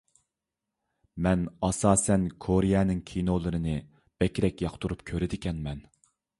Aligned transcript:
مەن 1.27 1.43
ئاساسەن 1.67 2.25
كورېيەنىڭ 2.47 3.05
كىنولىرىنى 3.13 3.77
بەكرەك 4.25 4.67
ياقتۇرۇپ 4.69 5.09
كۆرىدىكەنمەن. 5.13 5.89